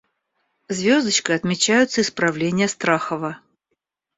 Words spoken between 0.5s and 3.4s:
Звездочкой отмечаются исправления Страхова.